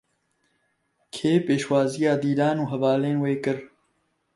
[1.13, 3.57] Kê pêşwaziya Dîlan û hevalên wê kir?